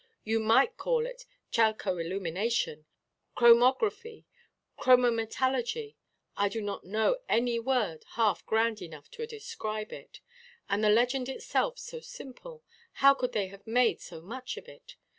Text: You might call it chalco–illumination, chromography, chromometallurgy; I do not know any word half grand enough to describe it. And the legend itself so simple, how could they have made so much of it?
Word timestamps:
You 0.23 0.39
might 0.39 0.77
call 0.77 1.05
it 1.05 1.27
chalco–illumination, 1.51 2.87
chromography, 3.37 4.25
chromometallurgy; 4.79 5.93
I 6.35 6.49
do 6.49 6.59
not 6.59 6.83
know 6.83 7.19
any 7.29 7.59
word 7.59 8.03
half 8.13 8.43
grand 8.47 8.81
enough 8.81 9.11
to 9.11 9.27
describe 9.27 9.93
it. 9.93 10.21
And 10.67 10.83
the 10.83 10.89
legend 10.89 11.29
itself 11.29 11.77
so 11.77 11.99
simple, 11.99 12.63
how 12.93 13.13
could 13.13 13.33
they 13.33 13.49
have 13.49 13.67
made 13.67 14.01
so 14.01 14.21
much 14.21 14.57
of 14.57 14.67
it? 14.67 14.95